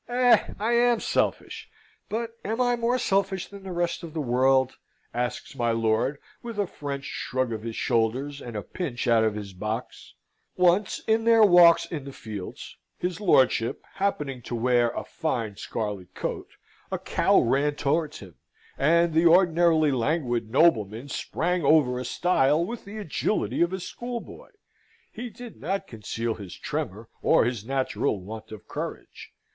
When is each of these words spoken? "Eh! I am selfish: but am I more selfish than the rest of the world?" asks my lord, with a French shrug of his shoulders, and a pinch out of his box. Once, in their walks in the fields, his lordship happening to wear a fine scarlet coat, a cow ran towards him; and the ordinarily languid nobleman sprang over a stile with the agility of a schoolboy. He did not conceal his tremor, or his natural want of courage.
"Eh! 0.09 0.45
I 0.57 0.71
am 0.71 0.99
selfish: 0.99 1.69
but 2.09 2.31
am 2.43 2.59
I 2.59 2.75
more 2.75 2.97
selfish 2.97 3.45
than 3.49 3.61
the 3.61 3.71
rest 3.71 4.01
of 4.01 4.15
the 4.15 4.19
world?" 4.19 4.77
asks 5.13 5.55
my 5.55 5.69
lord, 5.69 6.17
with 6.41 6.57
a 6.57 6.65
French 6.65 7.03
shrug 7.05 7.53
of 7.53 7.61
his 7.61 7.75
shoulders, 7.75 8.41
and 8.41 8.55
a 8.55 8.63
pinch 8.63 9.07
out 9.07 9.23
of 9.23 9.35
his 9.35 9.53
box. 9.53 10.15
Once, 10.57 11.01
in 11.05 11.25
their 11.25 11.43
walks 11.43 11.85
in 11.85 12.05
the 12.05 12.11
fields, 12.13 12.77
his 12.97 13.21
lordship 13.21 13.83
happening 13.93 14.41
to 14.41 14.55
wear 14.55 14.89
a 14.89 15.03
fine 15.03 15.55
scarlet 15.57 16.15
coat, 16.15 16.47
a 16.91 16.97
cow 16.97 17.39
ran 17.39 17.75
towards 17.75 18.21
him; 18.21 18.33
and 18.79 19.13
the 19.13 19.27
ordinarily 19.27 19.91
languid 19.91 20.49
nobleman 20.49 21.09
sprang 21.09 21.61
over 21.63 21.99
a 21.99 22.05
stile 22.05 22.65
with 22.65 22.85
the 22.85 22.97
agility 22.97 23.61
of 23.61 23.71
a 23.71 23.79
schoolboy. 23.79 24.49
He 25.11 25.29
did 25.29 25.57
not 25.61 25.85
conceal 25.85 26.33
his 26.33 26.55
tremor, 26.57 27.07
or 27.21 27.45
his 27.45 27.63
natural 27.63 28.19
want 28.19 28.51
of 28.51 28.67
courage. 28.67 29.31